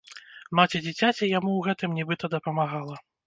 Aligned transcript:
Маці 0.59 0.81
дзіцяці 0.85 1.29
яму 1.37 1.51
ў 1.55 1.61
гэтым, 1.69 1.93
нібыта, 1.99 2.33
дапамагала. 2.37 2.95